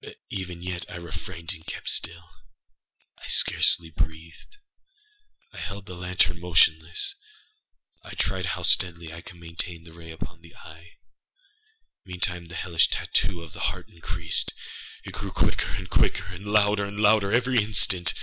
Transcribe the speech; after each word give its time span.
But 0.03 0.15
even 0.31 0.63
yet 0.63 0.83
I 0.89 0.95
refrained 0.95 1.53
and 1.53 1.63
kept 1.63 1.87
still. 1.87 2.31
I 3.19 3.27
scarcely 3.27 3.91
breathed. 3.91 4.57
I 5.53 5.59
held 5.59 5.85
the 5.85 5.93
lantern 5.93 6.39
motionless. 6.39 7.13
I 8.03 8.15
tried 8.15 8.47
how 8.47 8.63
steadily 8.63 9.13
I 9.13 9.21
could 9.21 9.37
maintain 9.39 9.83
the 9.83 9.93
ray 9.93 10.09
upon 10.09 10.41
the 10.41 10.55
eve. 10.55 10.97
Meantime 12.03 12.47
the 12.47 12.55
hellish 12.55 12.87
tattoo 12.89 13.43
of 13.43 13.53
the 13.53 13.59
heart 13.69 13.89
increased. 13.89 14.53
It 15.03 15.13
grew 15.13 15.29
quicker 15.31 15.69
and 15.75 15.87
quicker, 15.87 16.25
and 16.33 16.47
louder 16.47 16.85
and 16.85 16.99
louder 16.99 17.31
every 17.31 17.61
instant. 17.61 18.15